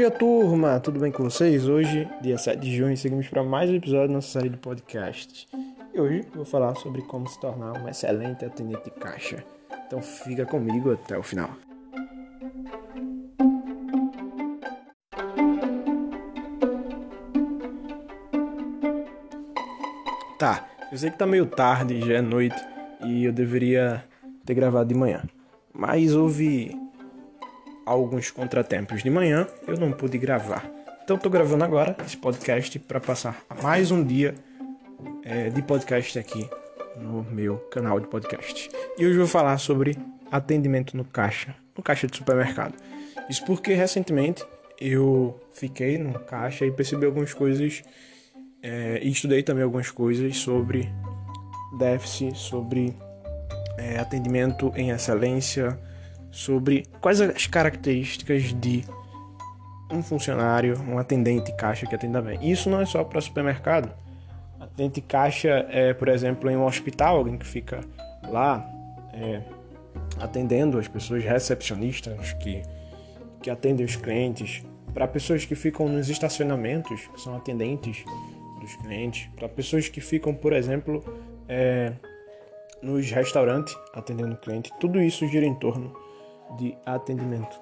[0.00, 0.80] dia, turma!
[0.80, 1.68] Tudo bem com vocês?
[1.68, 5.46] Hoje, dia 7 de junho, seguimos para mais um episódio da nossa série de podcasts.
[5.92, 9.44] E hoje vou falar sobre como se tornar um excelente atendente de caixa.
[9.86, 11.50] Então fica comigo até o final.
[20.38, 22.56] Tá, eu sei que tá meio tarde, já é noite
[23.04, 24.02] e eu deveria
[24.46, 25.24] ter gravado de manhã.
[25.74, 26.79] Mas houve
[27.90, 30.70] alguns contratempos de manhã, eu não pude gravar.
[31.02, 34.34] Então estou gravando agora esse podcast para passar mais um dia
[35.24, 36.48] é, de podcast aqui
[36.96, 38.70] no meu canal de podcast.
[38.96, 39.98] E hoje eu vou falar sobre
[40.30, 42.74] atendimento no caixa, no caixa de supermercado.
[43.28, 44.44] Isso porque recentemente
[44.80, 47.82] eu fiquei no caixa e percebi algumas coisas
[48.62, 50.88] é, e estudei também algumas coisas sobre
[51.76, 52.94] déficit, sobre
[53.76, 55.76] é, atendimento em excelência,
[56.30, 58.84] sobre quais as características de
[59.90, 62.38] um funcionário, um atendente caixa que atenda bem.
[62.48, 63.92] Isso não é só para supermercado.
[64.58, 67.80] Atendente caixa é, por exemplo, em um hospital, alguém que fica
[68.28, 68.64] lá
[69.12, 69.42] é,
[70.20, 72.62] atendendo as pessoas, recepcionistas que,
[73.42, 74.62] que atendem os clientes,
[74.94, 78.04] para pessoas que ficam nos estacionamentos, que são atendentes
[78.60, 81.02] dos clientes, para pessoas que ficam, por exemplo,
[81.48, 81.92] é,
[82.82, 85.94] nos restaurantes atendendo cliente, tudo isso gira em torno
[86.56, 87.60] de atendimento.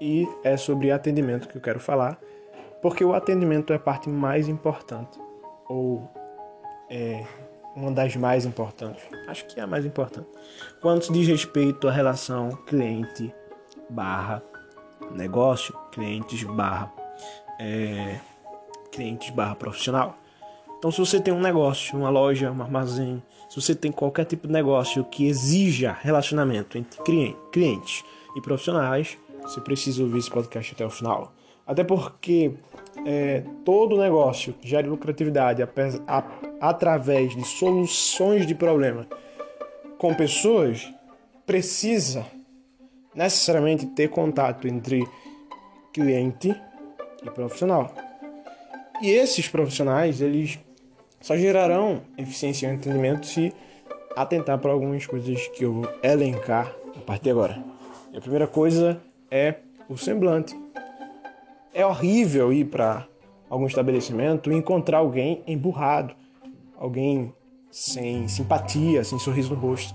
[0.00, 2.18] E é sobre atendimento que eu quero falar,
[2.82, 5.18] porque o atendimento é a parte mais importante,
[5.68, 6.08] ou
[6.90, 7.24] é
[7.74, 9.02] uma das mais importantes.
[9.28, 10.28] Acho que é a mais importante.
[10.80, 13.34] Quando se diz respeito à relação cliente
[13.90, 14.42] barra
[15.12, 16.92] negócio, clientes barra
[17.58, 18.18] é,
[18.92, 20.16] clientes barra profissional.
[20.78, 24.46] Então, se você tem um negócio, uma loja, um armazém, se você tem qualquer tipo
[24.46, 27.00] de negócio que exija relacionamento entre
[27.52, 28.04] clientes
[28.36, 31.32] e profissionais, você precisa ouvir esse podcast até o final.
[31.66, 32.54] Até porque
[33.04, 35.68] é, todo negócio que gera lucratividade a,
[36.06, 36.24] a,
[36.60, 39.06] através de soluções de problema
[39.98, 40.92] com pessoas
[41.44, 42.26] precisa
[43.14, 45.06] necessariamente ter contato entre
[45.92, 46.54] cliente
[47.24, 47.94] e profissional.
[49.00, 50.58] E esses profissionais, eles
[51.20, 53.52] só gerarão eficiência e entendimento se
[54.14, 57.62] atentar para algumas coisas que eu vou elencar a partir de agora.
[58.12, 59.00] E a primeira coisa
[59.30, 59.56] é
[59.88, 60.58] o semblante.
[61.74, 63.06] É horrível ir para
[63.50, 66.14] algum estabelecimento e encontrar alguém emburrado,
[66.78, 67.32] alguém
[67.70, 69.94] sem simpatia, sem sorriso no rosto.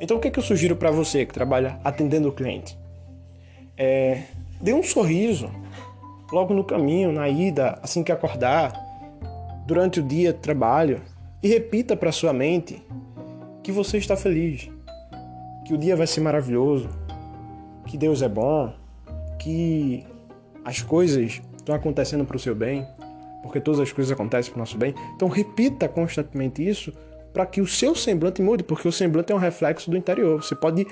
[0.00, 2.76] Então o que, é que eu sugiro para você que trabalha atendendo o cliente?
[3.76, 4.24] É,
[4.60, 5.50] dê um sorriso
[6.32, 8.85] logo no caminho, na ida, assim que acordar
[9.66, 11.02] durante o dia trabalho
[11.42, 12.82] e repita para sua mente
[13.62, 14.70] que você está feliz,
[15.66, 16.88] que o dia vai ser maravilhoso,
[17.86, 18.72] que Deus é bom,
[19.38, 20.06] que
[20.64, 22.86] as coisas estão acontecendo para o seu bem,
[23.42, 24.94] porque todas as coisas acontecem para o nosso bem.
[25.14, 26.92] Então repita constantemente isso
[27.32, 30.42] para que o seu semblante mude, porque o semblante é um reflexo do interior.
[30.42, 30.86] Você pode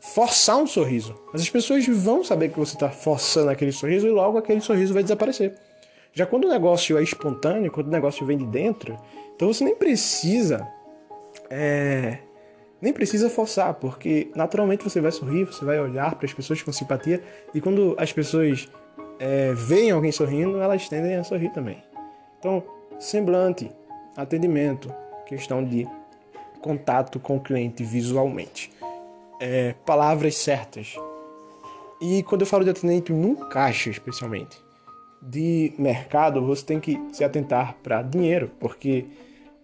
[0.00, 4.10] forçar um sorriso, mas as pessoas vão saber que você está forçando aquele sorriso e
[4.10, 5.54] logo aquele sorriso vai desaparecer.
[6.12, 8.96] Já quando o negócio é espontâneo, quando o negócio vem de dentro,
[9.34, 10.68] então você nem precisa
[11.48, 12.18] é,
[12.80, 16.72] nem precisa forçar, porque naturalmente você vai sorrir, você vai olhar para as pessoas com
[16.72, 17.22] simpatia
[17.52, 18.68] e quando as pessoas
[19.18, 21.82] é, veem alguém sorrindo, elas tendem a sorrir também.
[22.38, 22.62] Então,
[22.98, 23.70] semblante,
[24.16, 24.92] atendimento,
[25.26, 25.86] questão de
[26.62, 28.72] contato com o cliente visualmente,
[29.40, 30.96] é, palavras certas.
[32.00, 34.56] E quando eu falo de atendimento no caixa, especialmente,
[35.20, 39.06] de mercado, você tem que se atentar para dinheiro, porque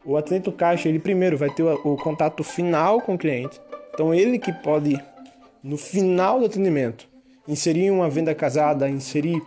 [0.05, 3.61] o atendente caixa, ele primeiro vai ter o, o, contato final com o cliente.
[3.93, 5.01] Então ele que pode,
[5.63, 7.09] no final do atendimento,
[7.49, 9.43] inserir uma venda casada, inserir...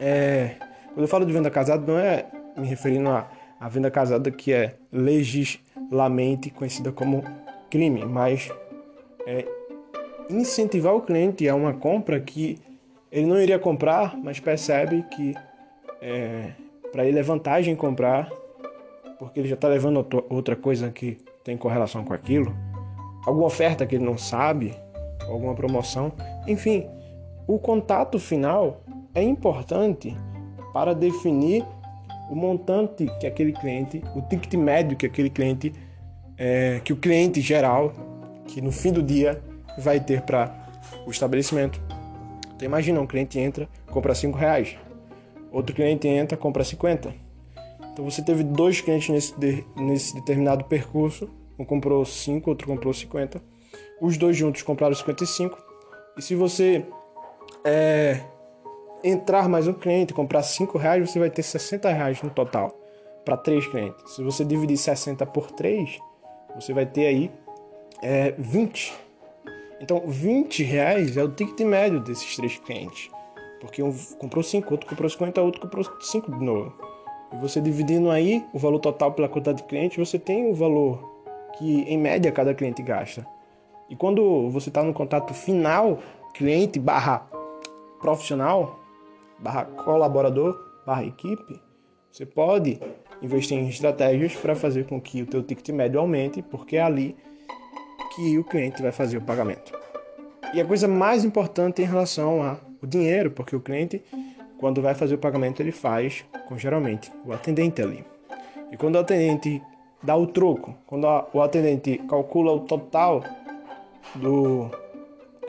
[0.00, 0.56] É,
[0.92, 3.28] quando eu falo de venda casada, não é me referindo à,
[3.60, 7.24] à venda casada que é legislamente conhecida como
[7.68, 8.50] crime, mas
[9.26, 9.44] é
[10.30, 12.58] incentivar o cliente a uma compra que
[13.14, 15.36] ele não iria comprar, mas percebe que
[16.02, 16.50] é,
[16.90, 18.28] para ele é vantagem comprar,
[19.20, 22.52] porque ele já está levando outra coisa que tem correlação com aquilo,
[23.24, 24.74] alguma oferta que ele não sabe,
[25.28, 26.10] alguma promoção,
[26.44, 26.88] enfim,
[27.46, 28.80] o contato final
[29.14, 30.16] é importante
[30.72, 31.64] para definir
[32.28, 35.72] o montante que aquele cliente, o ticket médio que aquele cliente,
[36.36, 37.92] é, que o cliente geral,
[38.48, 39.40] que no fim do dia
[39.78, 40.52] vai ter para
[41.06, 41.80] o estabelecimento.
[42.54, 44.76] Então imagina, um cliente entra, compra 5 reais.
[45.50, 47.14] Outro cliente entra, compra 50.
[47.92, 51.28] Então você teve dois clientes nesse, de, nesse determinado percurso.
[51.58, 53.40] Um comprou 5, outro comprou 50.
[54.00, 55.56] Os dois juntos compraram 55.
[56.16, 56.84] E se você
[57.64, 58.20] é,
[59.02, 62.80] entrar mais um cliente, comprar 5 reais, você vai ter 60 reais no total
[63.24, 64.14] para três clientes.
[64.14, 65.98] Se você dividir 60 por 3,
[66.54, 67.30] você vai ter aí
[68.02, 68.94] é, 20.
[69.84, 73.10] Então, 20 reais é o ticket médio desses três clientes.
[73.60, 76.72] Porque um comprou 5, outro comprou 50, outro comprou 5 de novo.
[77.30, 81.22] E você dividindo aí o valor total pela quantidade de clientes, você tem o valor
[81.58, 83.26] que, em média, cada cliente gasta.
[83.90, 85.98] E quando você está no contato final,
[86.32, 87.28] cliente barra
[88.00, 88.80] profissional,
[89.38, 91.60] barra colaborador, barra equipe,
[92.10, 92.80] você pode
[93.20, 97.14] investir em estratégias para fazer com que o teu ticket médio aumente, porque ali
[98.14, 99.72] que o cliente vai fazer o pagamento.
[100.52, 104.02] E a coisa mais importante em relação ao dinheiro, porque o cliente,
[104.58, 108.04] quando vai fazer o pagamento, ele faz com geralmente o atendente ali.
[108.70, 109.60] E quando o atendente
[110.02, 113.24] dá o troco, quando o atendente calcula o total
[114.14, 114.70] do,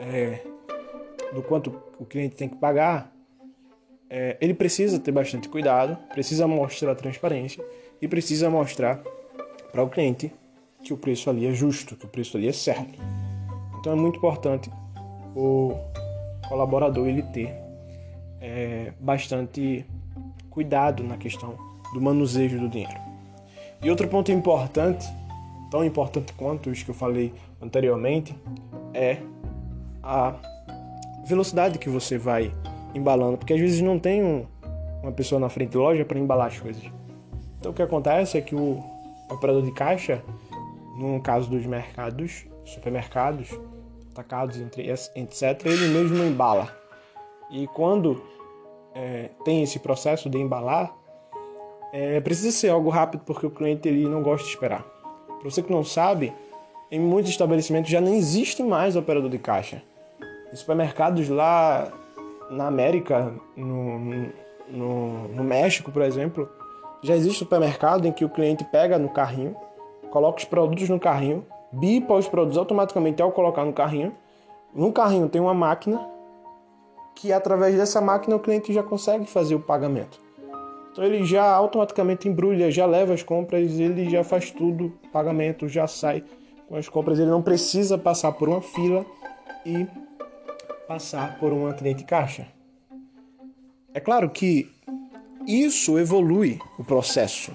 [0.00, 0.40] é,
[1.32, 3.12] do quanto o cliente tem que pagar,
[4.08, 7.64] é, ele precisa ter bastante cuidado, precisa mostrar transparência
[8.00, 9.02] e precisa mostrar
[9.72, 10.32] para o cliente
[10.86, 12.96] que o preço ali é justo, que o preço ali é certo.
[13.80, 14.70] Então é muito importante
[15.34, 15.72] o
[16.48, 17.52] colaborador ele ter
[18.40, 19.84] é, bastante
[20.48, 21.56] cuidado na questão
[21.92, 22.94] do manuseio do dinheiro.
[23.82, 25.04] E outro ponto importante,
[25.72, 28.32] tão importante quanto os que eu falei anteriormente,
[28.94, 29.18] é
[30.04, 30.34] a
[31.26, 32.54] velocidade que você vai
[32.94, 34.46] embalando, porque às vezes não tem um,
[35.02, 36.84] uma pessoa na frente da loja para embalar as coisas.
[37.58, 38.82] Então o que acontece é que o
[39.28, 40.22] operador de caixa,
[40.96, 43.50] no caso dos mercados, supermercados,
[44.10, 46.74] atacados, entre, etc., ele mesmo embala.
[47.50, 48.22] E quando
[48.94, 50.94] é, tem esse processo de embalar,
[51.92, 54.82] é, precisa ser algo rápido porque o cliente ele não gosta de esperar.
[55.26, 56.32] Para você que não sabe,
[56.90, 59.82] em muitos estabelecimentos já nem existe mais operador de caixa.
[60.52, 61.92] Em supermercados lá
[62.50, 63.98] na América, no,
[64.68, 66.48] no, no México, por exemplo,
[67.02, 69.56] já existe supermercado em que o cliente pega no carrinho,
[70.16, 74.14] coloca os produtos no carrinho, bipa os produtos automaticamente ao colocar no carrinho.
[74.74, 76.00] No carrinho tem uma máquina
[77.14, 80.18] que através dessa máquina o cliente já consegue fazer o pagamento.
[80.90, 85.86] Então ele já automaticamente embrulha, já leva as compras, ele já faz tudo, pagamento já
[85.86, 86.24] sai
[86.66, 89.04] com as compras, ele não precisa passar por uma fila
[89.66, 89.86] e
[90.88, 92.46] passar por um atendente caixa.
[93.92, 94.66] É claro que
[95.46, 97.52] isso evolui o processo,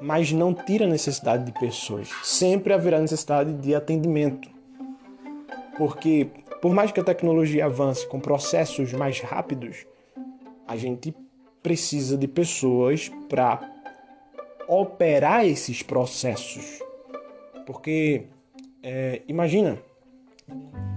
[0.00, 2.08] mas não tira a necessidade de pessoas.
[2.22, 4.50] Sempre haverá necessidade de atendimento.
[5.76, 6.28] Porque,
[6.60, 9.86] por mais que a tecnologia avance com processos mais rápidos,
[10.66, 11.14] a gente
[11.62, 13.60] precisa de pessoas para
[14.66, 16.80] operar esses processos.
[17.66, 18.24] Porque,
[18.82, 19.78] é, imagina,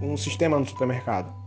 [0.02, 1.42] um sistema no supermercado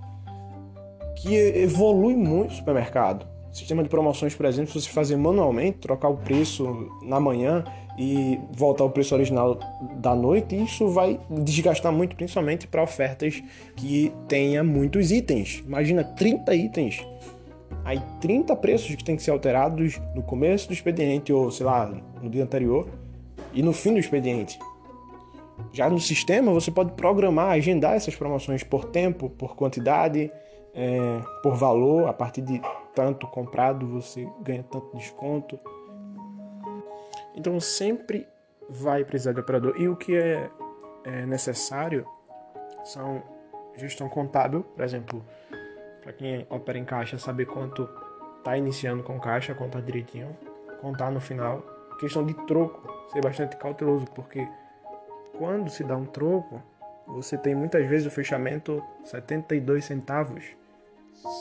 [1.17, 3.27] que evolui muito o supermercado.
[3.55, 7.63] Sistema de promoções, por exemplo, se você fazer manualmente, trocar o preço na manhã
[7.97, 9.57] e voltar ao preço original
[9.95, 13.41] da noite, isso vai desgastar muito, principalmente para ofertas
[13.77, 15.63] que tenha muitos itens.
[15.65, 17.07] Imagina 30 itens.
[17.85, 21.87] Aí 30 preços que tem que ser alterados no começo do expediente ou, sei lá,
[22.21, 22.89] no dia anterior
[23.53, 24.59] e no fim do expediente.
[25.73, 30.29] Já no sistema, você pode programar, agendar essas promoções por tempo, por quantidade,
[30.75, 32.09] é, por valor.
[32.09, 32.61] A partir de
[32.95, 35.59] tanto comprado, você ganha tanto desconto.
[37.35, 38.27] Então, sempre
[38.69, 39.75] vai precisar de operador.
[39.79, 40.51] E o que é,
[41.05, 42.07] é necessário
[42.85, 43.23] são
[43.77, 45.25] gestão contábil, por exemplo,
[46.03, 47.89] para quem opera em caixa, saber quanto
[48.39, 50.37] está iniciando com caixa, contar direitinho,
[50.81, 51.63] contar no final.
[51.99, 54.47] Questão de troco, ser bastante cauteloso, porque
[55.39, 56.63] quando se dá um troco,
[57.07, 60.45] você tem muitas vezes o fechamento 72 centavos,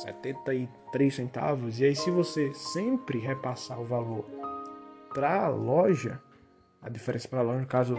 [0.03, 4.25] 73 centavos, e aí se você sempre repassar o valor
[5.13, 6.21] para a loja,
[6.81, 7.95] a diferença para a loja, no caso,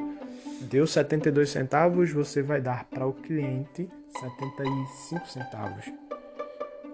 [0.62, 3.88] deu 72 centavos, você vai dar para o cliente
[4.19, 5.91] 75 centavos.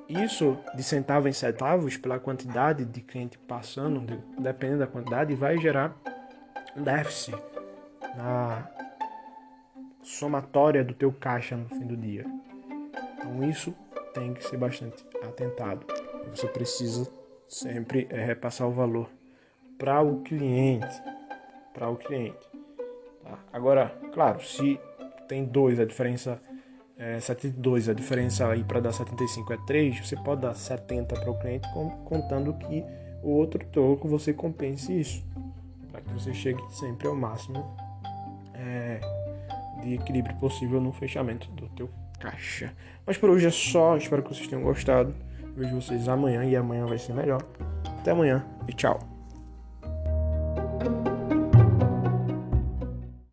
[0.09, 5.97] Isso de centavo em centavos, pela quantidade de cliente passando, dependendo da quantidade, vai gerar
[6.75, 7.37] déficit
[8.16, 8.68] na
[10.02, 12.26] somatória do teu caixa no fim do dia.
[13.18, 13.75] Então isso
[14.12, 15.86] tem que ser bastante atentado.
[16.34, 17.10] Você precisa
[17.48, 19.08] sempre é, repassar o valor
[19.78, 21.02] para o cliente,
[21.72, 22.48] para o cliente.
[23.22, 23.38] Tá?
[23.52, 24.78] Agora, claro, se
[25.26, 26.40] tem dois, a diferença
[26.98, 31.30] é 72, a diferença aí para dar 75 é 3, você pode dar 70 para
[31.30, 31.66] o cliente,
[32.04, 32.84] contando que
[33.22, 35.24] o outro troco você compense isso,
[35.90, 37.64] para que você chegue sempre ao máximo
[38.54, 39.00] é,
[39.82, 41.88] de equilíbrio possível no fechamento do teu
[42.20, 42.72] caixa.
[43.06, 45.14] Mas por hoje é só, espero que vocês tenham gostado.
[45.56, 47.42] Vejo vocês amanhã e amanhã vai ser melhor.
[48.00, 49.19] Até amanhã e tchau.